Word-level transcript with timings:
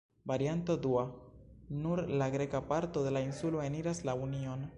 Varianto 0.29 0.77
dua: 0.77 1.03
nur 1.69 2.03
la 2.09 2.31
greka 2.37 2.63
parto 2.73 3.03
de 3.03 3.11
la 3.11 3.21
insulo 3.29 3.61
eniras 3.69 4.03
la 4.11 4.15
Union. 4.29 4.67